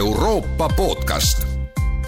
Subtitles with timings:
[0.00, 1.46] Euroopa podcast.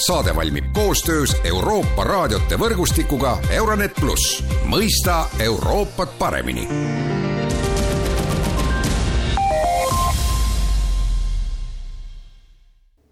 [0.06, 6.68] saade valmib koostöös Euroopa raadiote võrgustikuga Euronet pluss, mõista Euroopat paremini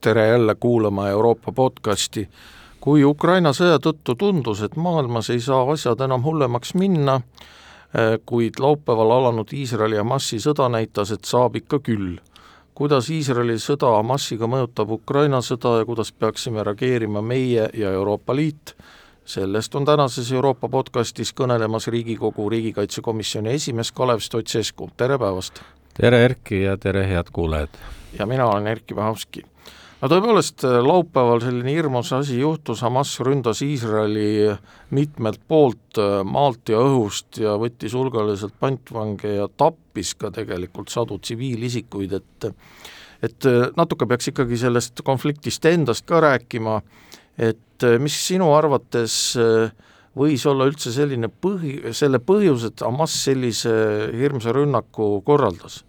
[0.00, 2.28] tere jälle kuulama Euroopa podcasti.
[2.80, 8.56] kui Ukraina sõja tõttu tundus, et maailmas ei saa asjad enam hullemaks minna, eh, kuid
[8.58, 12.16] laupäeval alanud Iisraeli ja Hamasi sõda näitas, et saab ikka küll.
[12.80, 18.72] Kuidas Iisraeli sõda Hamasiga mõjutab Ukraina sõda ja kuidas peaksime reageerima meie ja Euroopa Liit,
[19.28, 25.60] sellest on tänases Euroopa podcastis kõnelemas Riigikogu riigikaitsekomisjoni esimees Kalev Stoicescu, tere päevast!
[25.92, 27.76] tere, Erki, ja tere, head kuulajad!
[28.16, 29.44] ja mina olen Erkki Vahovski
[30.00, 34.54] no tõepoolest, äh, laupäeval selline hirmus asi juhtus, Hamas ründas Iisraeli
[34.96, 41.18] mitmelt poolt, äh, maalt ja õhust ja võttis hulgaliselt pantvange ja tappis ka tegelikult sadu
[41.18, 42.50] tsiviilisikuid, et
[43.20, 46.80] et äh, natuke peaks ikkagi sellest konfliktist endast ka rääkima,
[47.36, 49.36] et mis sinu arvates
[50.16, 53.72] võis olla üldse selline põhi, selle põhjus, et Hamas sellise
[54.16, 55.82] hirmsa rünnaku korraldas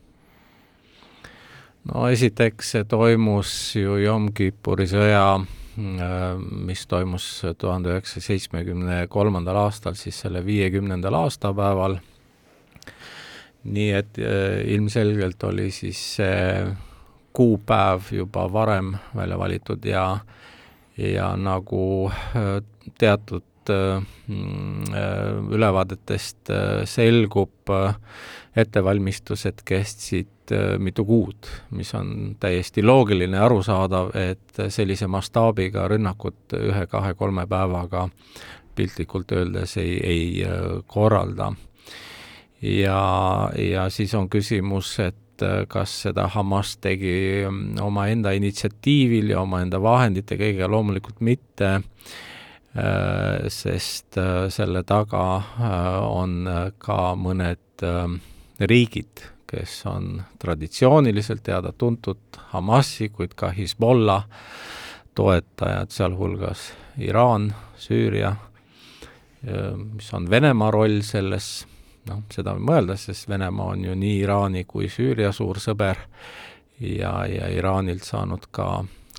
[1.89, 6.25] no esiteks see toimus ju Yom Kippuri sõja, äh,
[6.67, 11.97] mis toimus tuhande üheksasaja seitsmekümne kolmandal aastal, siis selle viiekümnendal aastapäeval,
[13.63, 16.65] nii et äh, ilmselgelt oli siis see
[17.33, 20.05] kuupäev juba varem välja valitud ja
[20.99, 22.59] ja nagu äh,
[22.99, 24.89] teatud mm,
[25.53, 26.49] ülevaadetest
[26.89, 27.69] selgub,
[28.57, 36.55] ettevalmistused kestsid äh, mitu kuud, mis on täiesti loogiline ja arusaadav, et sellise mastaabiga rünnakut
[36.57, 38.07] ühe-kahe-kolme päevaga
[38.75, 41.51] piltlikult öeldes ei, ei äh, korralda.
[42.61, 43.01] ja,
[43.57, 49.81] ja siis on küsimus, et äh, kas seda Hamas tegi mm, omaenda initsiatiivil ja omaenda
[49.81, 51.81] vahendite kõigega, loomulikult mitte,
[53.51, 54.15] sest
[54.55, 55.23] selle taga
[56.07, 56.45] on
[56.79, 57.83] ka mõned
[58.69, 64.23] riigid, kes on traditsiooniliselt teada-tuntud Hamasi, kuid ka Hezbollah
[65.15, 66.71] toetajad, sealhulgas
[67.03, 68.35] Iraan, Süüria,
[69.93, 71.49] mis on Venemaa roll selles,
[72.07, 75.99] noh, seda mõeldes, sest Venemaa on ju nii Iraani kui Süüria suur sõber
[76.79, 78.71] ja, ja Iraanilt saanud ka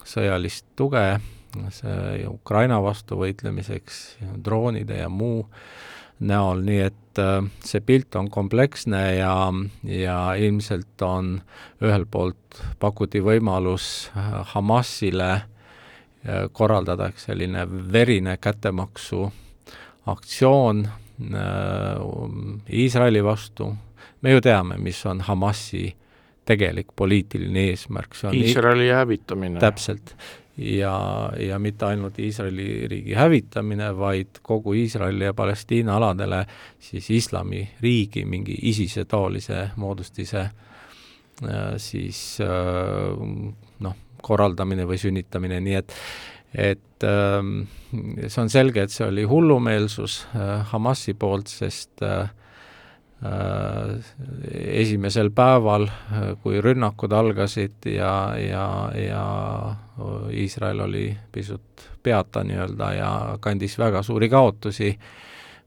[0.04, 1.06] sõjalist tuge
[1.72, 4.03] see Ukraina vastu võitlemiseks,
[4.44, 5.44] droonide ja muu
[6.21, 9.37] näol, nii et äh, see pilt on kompleksne ja,
[9.84, 11.34] ja ilmselt on
[11.83, 19.31] ühelt poolt pakuti võimalus äh, Hamasile äh, korraldada selline verine kättemaksu
[20.06, 20.89] aktsioon
[22.73, 23.69] Iisraeli vastu,
[24.25, 25.84] me ju teame, mis on Hamasi
[26.49, 29.61] tegelik poliitiline eesmärk, see on Iisraeli hävitamine.
[29.62, 30.17] täpselt
[30.56, 36.44] ja, ja mitte ainult Iisraeli riigi hävitamine, vaid kogu Iisraeli ja Palestiina aladele
[36.80, 43.16] siis islamiriigi mingi ISISe taolise moodustise äh, siis äh,
[43.80, 45.96] noh, korraldamine või sünnitamine, nii et
[46.52, 47.62] et ähm,
[48.28, 52.28] see on selge, et see oli hullumeelsus äh, Hamasi poolt, sest äh,
[54.53, 58.65] esimesel päeval, äh, kui rünnakud algasid ja, ja,
[58.99, 59.27] ja
[60.33, 64.91] Iisrael oli pisut peata nii-öelda ja kandis väga suuri kaotusi,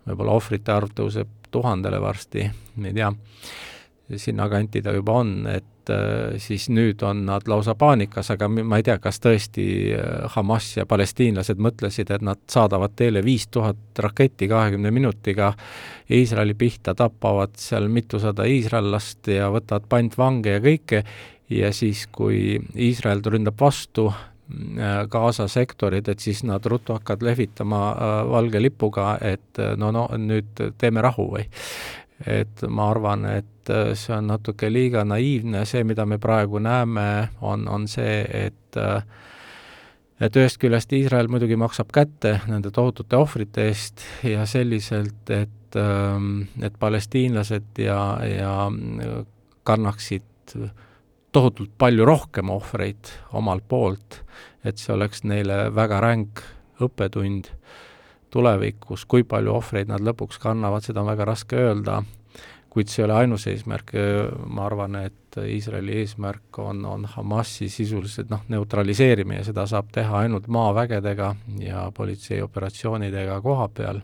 [0.07, 2.43] võib-olla ohvrite arv tõuseb tuhandele varsti,
[2.83, 3.13] ei tea,
[4.17, 5.74] sinnakanti ta juba on, et äh,
[6.41, 9.65] siis nüüd on nad lausa paanikas, aga ma ei tea, kas tõesti
[9.95, 15.53] äh, Hamas ja palestiinlased mõtlesid, et nad saadavad teele viis tuhat raketti kahekümne minutiga
[16.11, 21.03] Iisraeli pihta, tapavad seal mitusada iisraellast ja võtavad pantvange ja kõike,
[21.49, 27.83] ja siis, kui Iisrael ründab vastu, äh, Gaza sektorid, et siis nad ruttu hakkavad lehvitama
[28.31, 31.47] valge lipuga, et no, no nüüd teeme rahu või
[32.23, 37.29] et ma arvan, et äh, see on natuke liiga naiivne, see, mida me praegu näeme,
[37.41, 39.01] on, on see, et äh,
[40.23, 46.45] et ühest küljest Iisrael muidugi maksab kätte nende tohutute ohvrite eest ja selliselt, et, ähm,
[46.63, 48.53] et palestiinlased ja, ja
[49.67, 50.55] kannaksid
[51.35, 54.21] tohutult palju rohkem ohvreid omalt poolt,
[54.63, 56.45] et see oleks neile väga ränk
[56.79, 57.51] õppetund
[58.35, 62.01] tulevikus, kui palju ohvreid nad lõpuks kannavad, seda on väga raske öelda,
[62.75, 63.93] kuid see ei ole ainus eesmärk,
[64.51, 70.49] ma arvan, et Iisraeli eesmärk on, on Hamasi sisuliselt noh, neutraliseerimine, seda saab teha ainult
[70.51, 71.29] maavägedega
[71.63, 74.01] ja politseioperatsioonidega koha peal.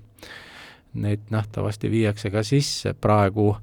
[1.04, 3.54] Neid nähtavasti viiakse ka sisse, praegu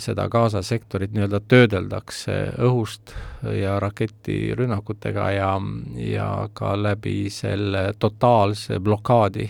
[0.00, 3.12] seda Gaza sektorit nii-öelda töödeldakse õhust
[3.56, 5.50] ja raketirünnakutega ja,
[6.00, 9.46] ja ka läbi selle totaalse blokaadi,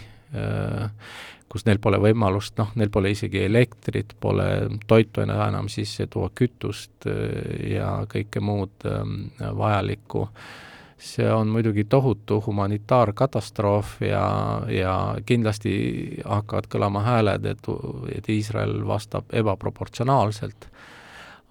[1.48, 4.48] kus neil pole võimalust, noh, neil pole isegi elektrit, pole
[4.86, 7.06] toitu enam sisse tuua, kütust
[7.70, 8.88] ja kõike muud
[9.38, 10.26] vajalikku
[10.98, 14.94] see on muidugi tohutu humanitaarkatastroof ja, ja
[15.26, 15.74] kindlasti
[16.24, 17.68] hakkavad kõlama hääled, et,
[18.16, 20.68] et Iisrael vastab ebaproportsionaalselt,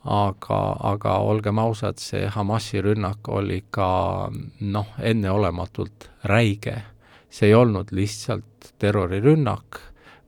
[0.05, 0.59] aga,
[0.93, 4.31] aga olgem ausad, see Hamasi rünnak oli ka
[4.61, 6.81] noh, enneolematult räige.
[7.29, 9.79] see ei olnud lihtsalt terrorirünnak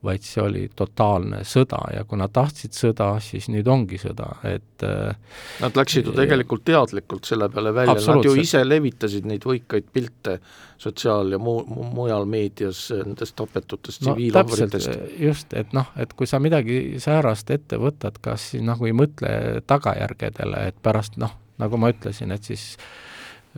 [0.04, 4.84] vaid see oli totaalne sõda ja kui nad tahtsid sõda, siis nüüd ongi sõda, et
[4.86, 5.16] äh,
[5.62, 10.38] Nad läksid ju tegelikult teadlikult selle peale välja, nad ju ise levitasid neid võikaid pilte
[10.78, 15.18] sotsiaal- ja muu, mujal meedias nendest tapetutest no, tsiviilohvritest.
[15.18, 19.34] just, et noh, et kui sa midagi säärast ette võtad, kas siis nagu ei mõtle
[19.66, 23.08] tagajärgedele, et pärast noh, nagu ma ütlesin, et siis äh,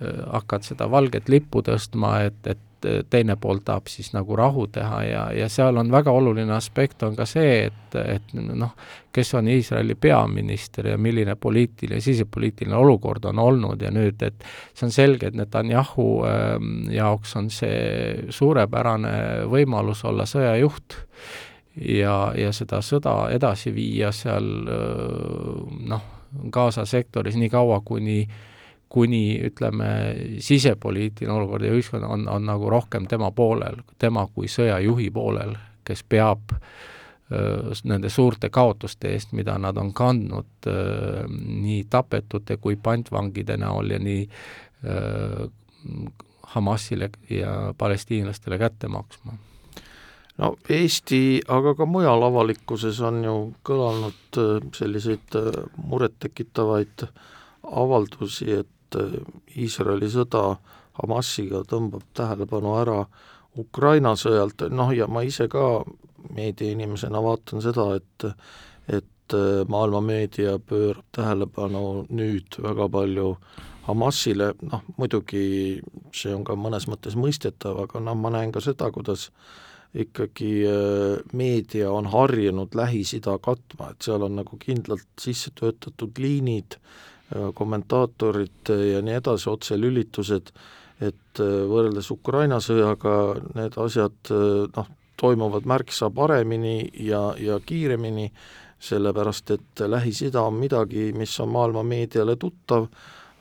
[0.00, 5.02] hakkad seda valget lippu tõstma, et, et et teine pool tahab siis nagu rahu teha
[5.04, 8.72] ja, ja seal on väga oluline aspekt on ka see, et, et noh,
[9.12, 14.44] kes on Iisraeli peaminister ja milline poliitiline, sisepoliitiline olukord on olnud ja nüüd, et
[14.74, 19.14] see on selge, et Netanyahu ähm, jaoks on see suurepärane
[19.50, 20.96] võimalus olla sõjajuht
[21.86, 28.46] ja, ja seda sõda edasi viia seal äh, noh, Gaza sektoris nii kaua, kuni äh,
[28.90, 29.88] kuni ütleme,
[30.42, 35.54] sisepoliitiline olukord ja ühiskond on, on nagu rohkem tema poolel, tema kui sõjajuhi poolel,
[35.86, 36.56] kes peab
[37.30, 43.94] öö, nende suurte kaotuste eest, mida nad on kandnud öö, nii tapetute kui pantvangide näol
[43.94, 44.24] ja nii
[44.84, 45.46] öö,
[46.50, 49.36] Hamasile ja palestiinlastele kätte maksma.
[50.38, 53.34] No Eesti, aga ka mujal avalikkuses on ju
[53.64, 54.38] kõlanud
[54.74, 55.36] selliseid
[55.78, 57.06] murettekitavaid
[57.62, 58.68] avaldusi, et
[59.56, 60.56] Iisraeli sõda
[61.00, 63.04] Hamasiga tõmbab tähelepanu ära
[63.58, 65.82] Ukraina sõjalt, noh ja ma ise ka
[66.36, 68.28] meediainimesena vaatan seda, et
[68.90, 73.34] et äh, maailma meedia pöörab tähelepanu nüüd väga palju
[73.86, 75.80] Hamasile, noh muidugi
[76.14, 79.30] see on ka mõnes mõttes mõistetav, aga noh, ma näen ka seda, kuidas
[79.94, 86.76] ikkagi äh, meedia on harjunud Lähis-Ida katma, et seal on nagu kindlalt sisse töötatud liinid,
[87.54, 90.50] kommentaatorid ja nii edasi, otselülitused,
[91.00, 93.14] et äh, võrreldes Ukraina sõjaga
[93.56, 94.90] need asjad äh, noh,
[95.20, 98.30] toimuvad märksa paremini ja, ja kiiremini,
[98.80, 102.86] sellepärast et Lähis-Ida on midagi, mis on maailma meediale tuttav,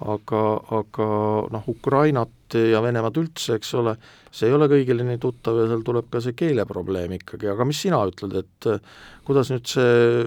[0.03, 0.41] aga,
[0.75, 1.07] aga
[1.55, 3.95] noh, Ukrainat ja Venemaad üldse, eks ole,
[4.31, 7.79] see ei ole kõigile nii tuttav ja seal tuleb ka see keeleprobleem ikkagi, aga mis
[7.87, 8.79] sina ütled, et äh,
[9.27, 10.23] kuidas nüüd see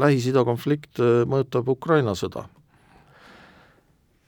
[0.00, 2.46] Lähis-Ida konflikt mõjutab Ukraina sõda?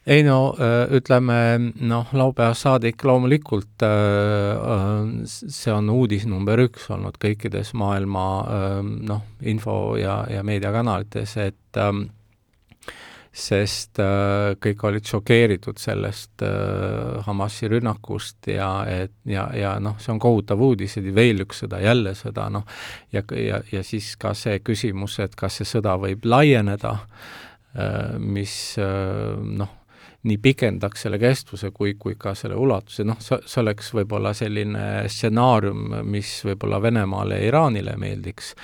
[0.09, 1.37] Ei no äh, ütleme
[1.85, 3.89] noh, laupäevast saadik loomulikult äh,
[4.57, 8.29] äh, see on uudis number üks olnud kõikides maailma
[8.83, 11.81] noh, info- ja, ja meediakanalites, et
[13.39, 14.01] sest
[14.59, 16.43] kõik olid šokeeritud sellest
[17.27, 21.83] Hamasi rünnakust ja et ja, ja noh, see on kohutav uudis, et veel üks sõda,
[21.85, 22.65] jälle sõda, noh,
[23.15, 26.97] ja, ja, ja siis ka see küsimus, et kas see sõda võib laieneda
[28.19, 29.75] mis noh,
[30.27, 34.87] nii pikendaks selle kestvuse kui, kui ka selle ulatuse, noh, see, see oleks võib-olla selline
[35.11, 38.55] stsenaarium, mis võib-olla Venemaale ja Iraanile meeldiks.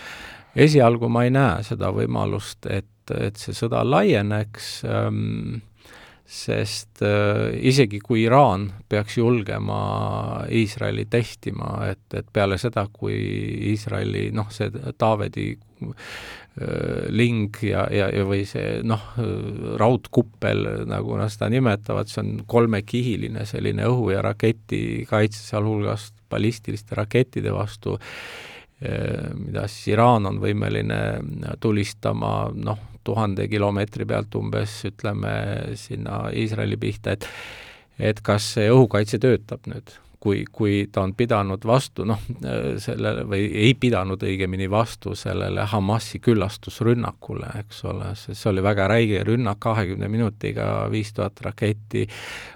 [0.54, 5.62] esialgu ma ei näe seda võimalust, et, et see sõda laieneks ähm,,
[6.24, 13.14] sest äh, isegi kui Iraan peaks julgema Iisraeli testima, et, et peale seda, kui
[13.70, 15.52] Iisraeli noh, see Taavedi
[17.10, 19.02] ling ja, ja, ja või see noh,
[19.80, 27.50] raudkuppel, nagu nad seda nimetavad, see on kolmekihiline selline õhu- ja raketikaitse, sealhulgas ballistiliste rakettide
[27.54, 31.00] vastu, äh, mida siis Iraan on võimeline
[31.60, 35.34] tulistama noh, tuhande kilomeetri pealt umbes, ütleme,
[35.76, 37.28] sinna Iisraeli pihta, et
[37.98, 39.92] et kas see õhukaitse töötab nüüd
[40.24, 42.22] kui, kui ta on pidanud vastu, noh,
[42.80, 48.88] sellele või ei pidanud õigemini vastu sellele Hamasi küllastusrünnakule, eks ole, sest see oli väga
[48.88, 52.06] räige rünnak, kahekümne minutiga viis tuhat raketti,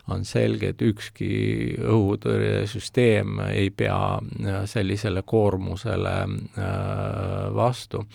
[0.09, 1.31] on selge, et ükski
[1.85, 4.01] õhutõrjesüsteem ei pea
[4.73, 6.69] sellisele koormusele äh,
[7.55, 8.07] vastu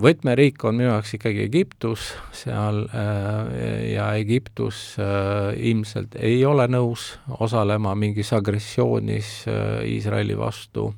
[0.00, 7.12] võtmeriik on minu jaoks ikkagi Egiptus seal äh, ja Egiptus äh, ilmselt ei ole nõus
[7.38, 10.92] osalema mingis agressioonis äh, Iisraeli vastu.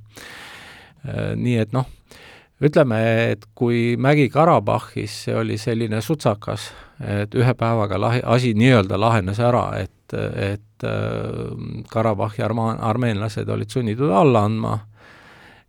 [1.37, 1.85] nii et noh,
[2.59, 2.97] ütleme,
[3.31, 9.69] et kui Mägi-Karabahhis see oli selline sutsakas, et ühe päevaga lahe, asi nii-öelda lahenes ära,
[9.79, 10.87] et, et
[11.93, 14.75] Karabahhi arma-, armeenlased olid sunnitud alla andma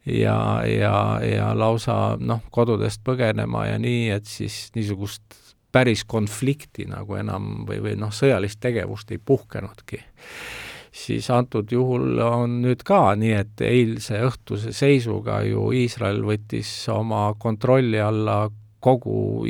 [0.07, 5.23] ja, ja, ja lausa noh, kodudest põgenema ja nii, et siis niisugust
[5.71, 10.01] päris konflikti nagu enam või, või noh, sõjalist tegevust ei puhkenudki.
[10.97, 17.27] Siis antud juhul on nüüd ka nii, et eilse õhtuse seisuga ju Iisrael võttis oma
[17.37, 18.47] kontrolli alla
[18.81, 19.43] kogu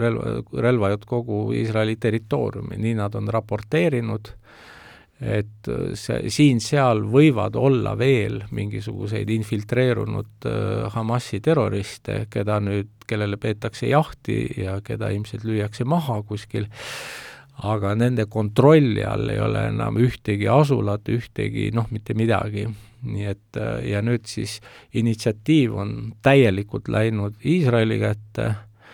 [0.00, 4.30] relva, relvajutt kogu Iisraeli territooriumi, nii nad on raporteerinud,
[5.20, 5.68] et
[6.00, 10.48] see, siin-seal võivad olla veel mingisuguseid infiltreerunud
[10.94, 16.70] Hamasi terroriste, keda nüüd, kellele peetakse jahti ja keda ilmselt lüüakse maha kuskil,
[17.68, 22.68] aga nende kontrolli all ei ole enam ühtegi asulat, ühtegi noh, mitte midagi.
[23.00, 23.56] nii et
[23.88, 24.58] ja nüüd siis
[24.92, 28.50] initsiatiiv on täielikult läinud Iisraeli kätte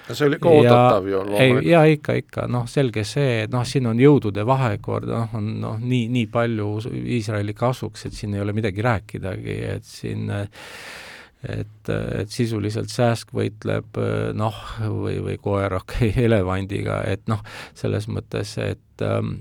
[0.09, 1.67] no see oli ka oodatav ju loomulikult.
[1.71, 5.81] jaa, ikka, ikka, noh, selge see, et noh, siin on jõudude vahekord, noh, on noh,
[5.83, 6.71] nii, nii palju
[7.19, 10.47] Iisraeli kasuks, et siin ei ole midagi rääkidagi, et siin äh,
[11.49, 13.99] et, et sisuliselt sääsk võitleb
[14.39, 17.43] noh, või, või koer okei okay,, elevandiga, et noh,
[17.77, 19.39] selles mõttes, et ähm,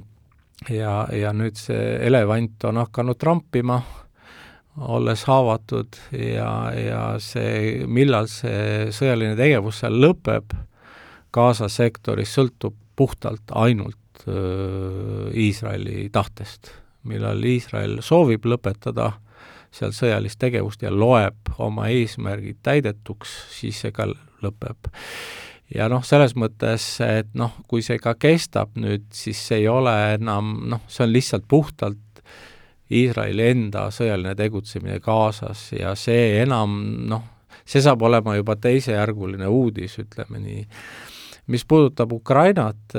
[0.69, 3.81] ja, ja nüüd see elevant on hakanud trampima,
[4.77, 10.55] olles haavatud ja, ja see, millal see sõjaline tegevus seal lõpeb,
[11.35, 14.25] Gaza sektoris sõltub puhtalt ainult
[15.35, 16.71] Iisraeli tahtest.
[17.03, 19.11] millal Iisrael soovib lõpetada
[19.75, 24.07] seal sõjalist tegevust ja loeb oma eesmärgid täidetuks, siis see ka
[24.43, 24.89] lõpeb.
[25.75, 29.95] ja noh, selles mõttes, et noh, kui see ka kestab nüüd, siis see ei ole
[30.15, 31.99] enam noh, see on lihtsalt puhtalt
[32.91, 36.75] Iisraeli enda sõjaline tegutsemine Gazas ja see enam
[37.09, 37.23] noh,
[37.65, 40.63] see saab olema juba teisejärguline uudis, ütleme nii.
[41.47, 42.93] mis puudutab Ukrainat,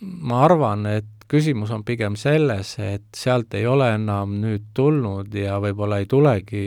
[0.00, 5.58] ma arvan, et küsimus on pigem selles, et sealt ei ole enam nüüd tulnud ja
[5.60, 6.66] võib-olla ei tulegi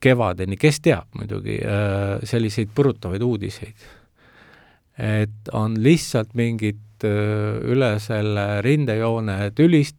[0.00, 1.58] kevadeni, kes teab muidugi,
[2.22, 3.86] selliseid põrutavaid uudiseid.
[4.96, 9.98] et on lihtsalt mingid äh, üle selle rindejoone tülist,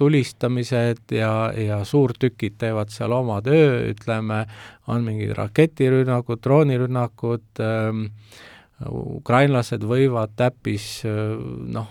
[0.00, 4.46] tulistamised ja, ja suurtükid teevad seal oma töö, ütleme,
[4.88, 8.06] on mingid raketirünnakud, droonirünnakud äh,,
[8.86, 11.88] ukrainlased võivad täppis noh,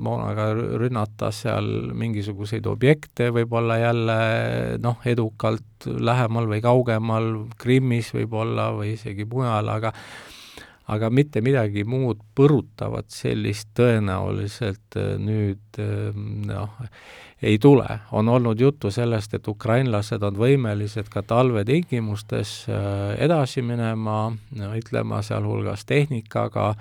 [0.00, 4.16] moonaga rünnata seal mingisuguseid objekte võib-olla jälle
[4.80, 9.92] noh, edukalt lähemal või kaugemal, Krimmis võib-olla või isegi mujal, aga
[10.90, 15.78] aga mitte midagi muud põrutavat sellist tõenäoliselt nüüd
[16.50, 16.78] noh,
[17.42, 17.98] ei tule.
[18.12, 24.32] on olnud juttu sellest, et ukrainlased on võimelised ka talvetingimustes äh, edasi minema,
[24.76, 26.74] ütlema sealhulgas tehnikaga,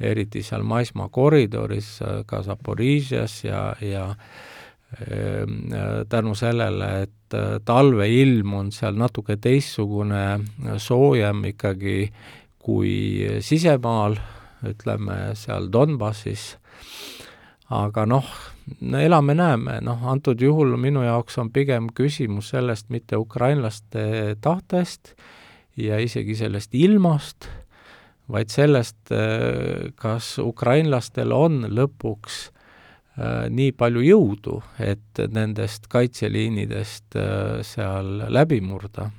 [0.00, 8.54] eriti seal maismaa koridoris, äh, ka Zaporižias ja, ja ähm, äh, tänu sellele, et talveilm
[8.54, 10.40] on seal natuke teistsugune,
[10.76, 12.10] soojem ikkagi
[12.62, 14.16] kui sisemaal,
[14.66, 16.52] ütleme seal Donbassis,
[17.72, 18.28] aga noh,
[18.84, 25.14] no elame-näeme, noh, antud juhul minu jaoks on pigem küsimus sellest mitte ukrainlaste tahtest
[25.76, 27.48] ja isegi sellest ilmast,
[28.32, 29.10] vaid sellest,
[29.98, 32.36] kas ukrainlastel on lõpuks
[33.18, 39.10] äh, nii palju jõudu, et nendest kaitseliinidest äh, seal läbi murda.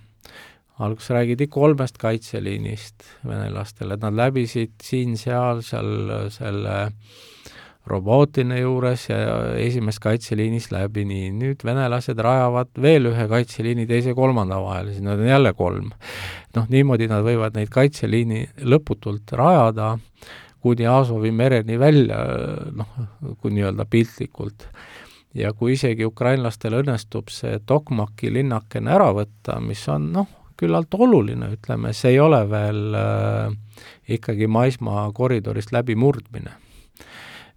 [0.80, 6.77] Alguses räägiti kolmest kaitseliinist venelastele, et nad läbisid siin-seal, seal selle
[7.84, 9.18] Robotine juures ja
[9.60, 15.27] esimest kaitseliinist läbi, nii, nüüd venelased rajavad veel ühe kaitseliini teise-kolmanda vahele, siis nad on
[15.27, 15.89] jälle kolm.
[16.56, 19.98] noh, niimoodi nad võivad neid kaitseliini lõputult rajada,
[20.63, 22.22] kuni Azovi mereni välja,
[22.72, 22.94] noh,
[23.42, 24.70] kui nii-öelda piltlikult.
[25.36, 30.32] ja kui isegi ukrainlastel õnnestub see Tokmaki linnakene ära võtta, mis on noh,
[30.63, 33.55] küllalt oluline, ütleme, see ei ole veel äh,
[34.15, 36.55] ikkagi maismaa koridorist läbimurdmine.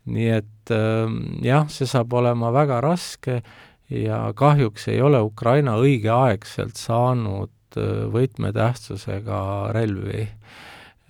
[0.07, 3.41] Nii et ähm, jah, see saab olema väga raske
[3.91, 9.41] ja kahjuks ei ole Ukraina õigeaegselt saanud äh, võtmetähtsusega
[9.75, 10.29] relvi,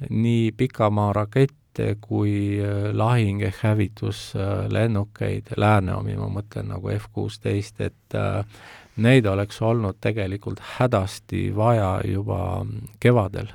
[0.08, 8.16] nii pikamaaarakette kui äh, lahing- ehk hävituslennukeid, lääne omi ma mõtlen nagu F kuusteist, et
[8.16, 8.44] äh,
[8.96, 12.66] neid oleks olnud tegelikult hädasti vaja juba
[13.00, 13.52] kevadel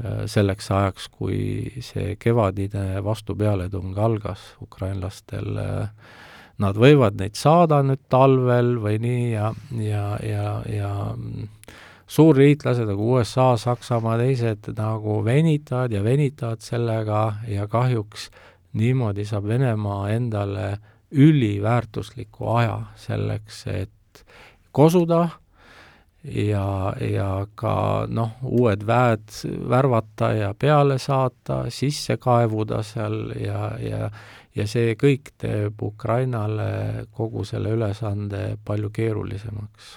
[0.00, 4.40] Äh, selleks ajaks, kui see kevadine vastupealetung algas.
[4.64, 6.14] Ukrainlastel, äh,
[6.58, 10.90] nad võivad neid saada nüüd talvel või nii ja, ja, ja, ja
[12.08, 17.22] suurliitlased nagu USA, Saksamaa, teised nagu venitavad ja venitavad sellega
[17.52, 18.30] ja kahjuks
[18.80, 20.78] niimoodi saab Venemaa endale
[21.12, 23.92] üliväärtusliku aja selleks, et
[24.72, 25.22] kosuda
[26.24, 26.66] ja,
[27.00, 27.74] ja ka
[28.08, 34.12] noh, uued väed värvata ja peale saata, sisse kaevuda seal ja, ja
[34.56, 39.96] ja see kõik teeb Ukrainale kogu selle ülesande palju keerulisemaks.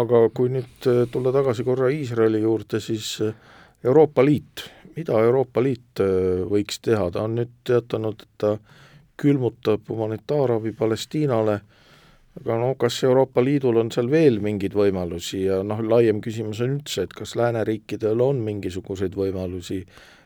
[0.00, 3.34] Aga kui nüüd äh, tulla tagasi korra Iisraeli juurde, siis äh,
[3.84, 4.64] Euroopa Liit,
[4.96, 8.56] mida Euroopa Liit äh, võiks teha, ta on nüüd teatanud, et ta
[9.20, 11.60] külmutab humanitaarabi Palestiinale,
[12.40, 15.44] aga no kas Euroopa Liidul on seal veel mingeid võimalusi?
[15.48, 19.82] Ja noh, laiem küsimus on üldse, et kas lääneriikidel on mingisuguseid võimalusi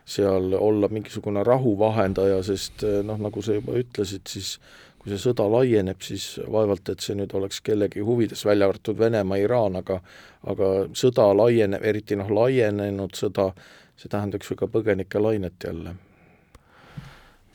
[0.07, 4.53] seal olla mingisugune rahuvahendaja, sest noh, nagu sa juba ütlesid, siis
[4.97, 9.41] kui see sõda laieneb, siis vaevalt, et see nüüd oleks kellegi huvides, välja arvatud Venemaa,
[9.43, 9.99] Iraan, aga
[10.47, 13.51] aga sõda laieneb, eriti noh, laienenud sõda,
[13.99, 15.97] see tähendaks ju ka põgenikelainet jälle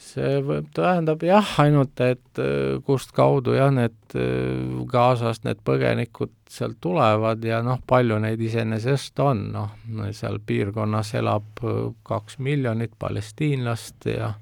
[0.03, 6.81] see tähendab jah, ainult et äh, kust kaudu jah, need äh, Gazast need põgenikud sealt
[6.85, 9.73] tulevad ja noh, palju neid iseenesest on, noh,
[10.17, 14.35] seal piirkonnas elab äh, kaks miljonit palestiinlast ja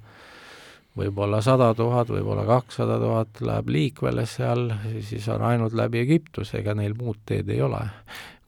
[0.99, 4.73] võib-olla sada tuhat, võib-olla kakssada tuhat läheb liikvele seal,
[5.07, 7.85] siis on ainult läbi Egiptuse, ega neil muud teed ei ole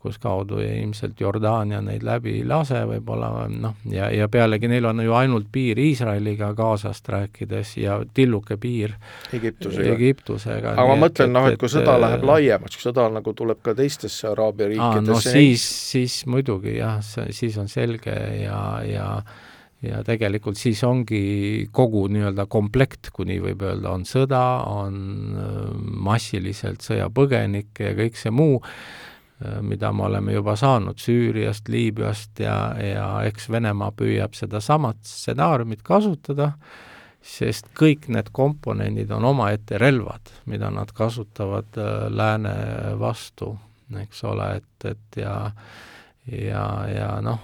[0.02, 5.02] kus kaudu ilmselt Jordaania neid läbi ei lase võib-olla noh, ja, ja pealegi neil on
[5.04, 8.96] ju ainult piir Iisraeliga Gazast rääkides ja tilluke piir
[9.32, 10.74] Egiptusega, Egiptusega.
[10.74, 14.26] aga ma mõtlen noh, et kui sõda läheb laiemaks, kui sõda nagu tuleb ka teistesse
[14.32, 16.98] Araabia riikidesse no siis, siis muidugi jah,
[17.30, 19.08] siis on selge ja, ja
[19.82, 25.00] ja tegelikult siis ongi kogu nii-öelda komplekt, kui nii võib öelda, on sõda, on
[25.34, 25.56] äh,
[26.06, 29.11] massiliselt sõjapõgenikke ja kõik see muu, äh,
[29.62, 36.52] mida me oleme juba saanud Süüriast, Liibüast ja, ja eks Venemaa püüab sedasamat stsenaariumit kasutada,
[37.22, 42.56] sest kõik need komponendid on omaette relvad, mida nad kasutavad äh, lääne
[42.98, 43.54] vastu,
[44.02, 45.36] eks ole, et, et ja
[46.30, 47.40] ja, ja noh,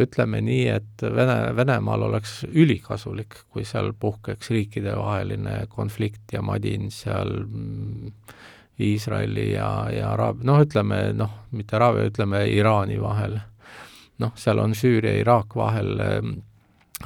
[0.00, 7.32] ütleme nii, et Vene, Venemaal oleks ülikasulik, kui seal puhkeks riikidevaheline konflikt ja madin seal
[7.44, 8.14] mm,
[8.80, 13.38] Iisraeli ja, ja Araabia, noh, ütleme noh, mitte Araabia, ütleme Iraani vahel.
[14.20, 15.94] noh, seal on Süüria, Iraak vahel,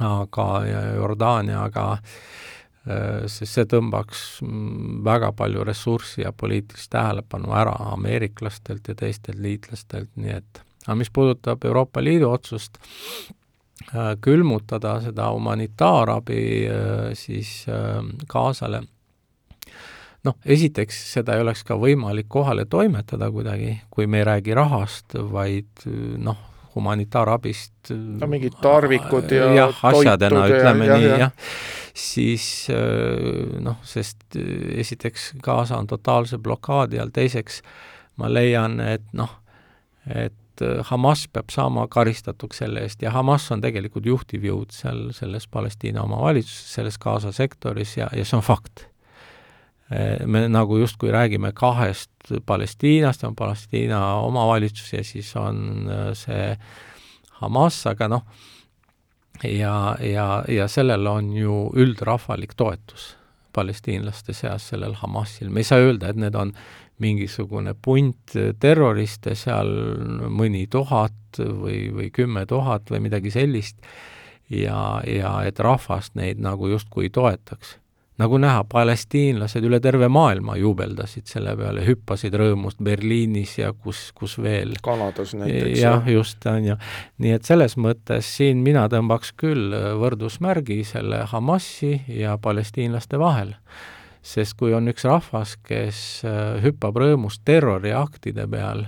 [0.03, 1.85] aga, ja Jordaania, aga
[3.31, 10.11] sest see tõmbaks mm, väga palju ressurssi ja poliitilist tähelepanu ära ameeriklastelt ja teistelt liitlastelt,
[10.19, 12.77] nii et aga mis puudutab Euroopa Liidu otsust
[13.93, 18.83] äh, külmutada seda humanitaarabi äh, siis äh, Gazale,
[20.25, 25.17] noh, esiteks seda ei oleks ka võimalik kohale toimetada kuidagi, kui me ei räägi rahast,
[25.31, 25.85] vaid
[26.21, 26.37] noh,
[26.75, 31.59] humanitaarabist no mingid tarvikud ja jah, asjadena, ütleme ja, nii, jah, jah.,
[31.95, 32.47] siis
[33.63, 37.61] noh, sest esiteks Gaza on totaalse blokaadi all, teiseks
[38.19, 39.31] ma leian, et noh,
[40.11, 44.71] et et äh, Hamas peab saama karistatuks selle eest ja Hamas on tegelikult juhtiv jõud
[44.71, 48.87] seal selles Palestiina omavalitsuses, selles Gaza sektoris ja, ja see on fakt.
[49.91, 52.11] Äh, me nagu justkui räägime kahest
[52.45, 56.55] Palestiinast, on Palestiina omavalitsus ja siis on äh, see
[57.41, 58.23] Hamas, aga noh,
[59.43, 63.13] ja, ja, ja sellel on ju üldrahvalik toetus
[63.55, 66.51] palestiinlaste seas, sellel Hamasil, me ei saa öelda, et need on
[67.03, 69.71] mingisugune punt terroriste seal,
[70.31, 73.79] mõni tuhat või, või kümme tuhat või midagi sellist,
[74.51, 77.77] ja, ja et rahvas neid nagu justkui toetaks.
[78.21, 84.37] Nagu näha, palestiinlased üle terve maailma juubeldasid selle peale, hüppasid rõõmust Berliinis ja kus, kus
[84.41, 84.75] veel.
[84.83, 85.79] Kanadas näiteks.
[85.81, 86.77] jah, just, on ju.
[87.23, 93.55] nii et selles mõttes siin mina tõmbaks küll võrdusmärgi selle Hamasi ja palestiinlaste vahel
[94.25, 98.87] sest kui on üks rahvas, kes äh, hüppab rõõmust terroriaktide peal,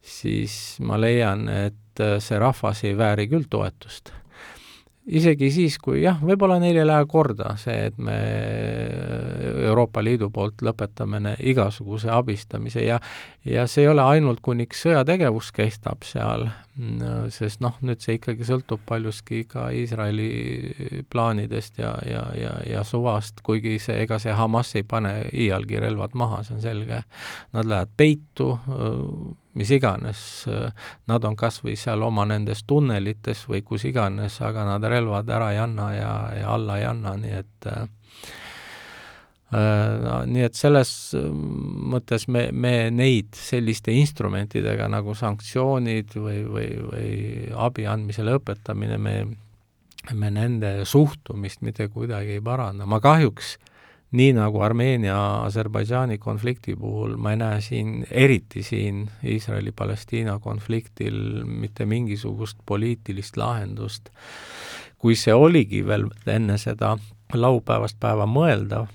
[0.00, 4.14] siis ma leian, et äh, see rahvas ei vääri küll toetust
[5.06, 8.16] isegi siis, kui jah, võib-olla neil ei lähe korda see, et me
[9.68, 12.98] Euroopa Liidu poolt lõpetame igasuguse abistamise ja
[13.46, 16.48] ja see ei ole ainult, kuniks sõjategevus kestab seal,
[17.32, 23.40] sest noh, nüüd see ikkagi sõltub paljuski ka Iisraeli plaanidest ja, ja, ja, ja suvast,
[23.46, 27.02] kuigi see, ega see Hamas ei pane iialgi relvad maha, see on selge.
[27.54, 28.50] Nad lähevad peitu,
[29.56, 30.20] mis iganes,
[31.08, 35.52] nad on kas või seal oma nendes tunnelites või kus iganes, aga nad relvad ära
[35.54, 37.70] ei anna ja, ja alla ei anna, nii et
[39.56, 47.10] No, nii et selles mõttes me, me neid selliste instrumentidega nagu sanktsioonid või, või, või
[47.54, 49.14] abi andmise lõpetamine, me,
[50.18, 53.54] me nende suhtumist mitte kuidagi ei paranda, ma kahjuks
[54.12, 62.58] nii nagu Armeenia-Aserbaidžaani konflikti puhul ma ei näe siin, eriti siin Iisraeli-Palestiina konfliktil mitte mingisugust
[62.66, 64.10] poliitilist lahendust.
[64.98, 66.96] kui see oligi veel enne seda
[67.34, 68.86] laupäevast päeva mõeldav,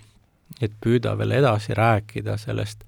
[0.62, 2.84] et püüda veel edasi rääkida sellest,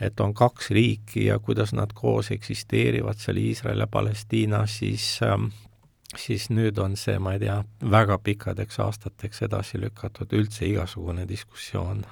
[0.00, 5.50] et on kaks riiki ja kuidas nad koos eksisteerivad seal Iisrael ja Palestiina, siis ähm,
[6.16, 12.04] siis nüüd on see, ma ei tea, väga pikkadeks aastateks edasi lükatud üldse igasugune diskussioon.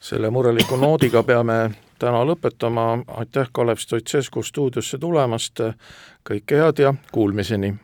[0.00, 5.60] selle mureliku noodiga peame täna lõpetama, aitäh, Kalev Stoicescu stuudiosse tulemast,
[6.28, 7.74] kõike head ja kuulmiseni!